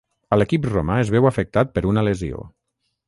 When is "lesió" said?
2.09-2.45